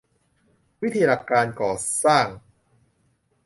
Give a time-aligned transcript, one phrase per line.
[0.03, 0.07] หลัก
[0.83, 2.25] วิธีการก่อสร้าง